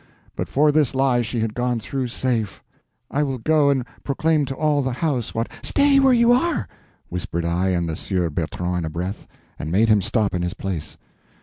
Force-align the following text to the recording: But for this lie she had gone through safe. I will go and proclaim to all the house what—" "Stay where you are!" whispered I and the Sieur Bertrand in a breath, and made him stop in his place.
But 0.35 0.49
for 0.49 0.71
this 0.71 0.95
lie 0.95 1.21
she 1.21 1.41
had 1.41 1.53
gone 1.53 1.79
through 1.79 2.07
safe. 2.07 2.63
I 3.11 3.21
will 3.21 3.37
go 3.37 3.69
and 3.69 3.85
proclaim 4.03 4.45
to 4.45 4.55
all 4.55 4.81
the 4.81 4.93
house 4.93 5.35
what—" 5.35 5.47
"Stay 5.61 5.99
where 5.99 6.11
you 6.11 6.31
are!" 6.31 6.67
whispered 7.09 7.45
I 7.45 7.69
and 7.69 7.87
the 7.87 7.95
Sieur 7.95 8.31
Bertrand 8.31 8.79
in 8.79 8.85
a 8.85 8.89
breath, 8.89 9.27
and 9.59 9.71
made 9.71 9.89
him 9.89 10.01
stop 10.01 10.33
in 10.33 10.41
his 10.41 10.55
place. 10.55 10.97